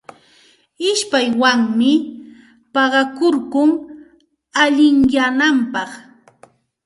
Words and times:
Ishpaywanmi 0.89 1.91
paqakurkun 2.73 3.69
allinyananpaq. 4.63 5.91